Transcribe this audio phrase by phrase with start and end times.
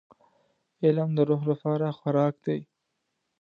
[0.83, 2.59] •علم د روح لپاره خوراک دی.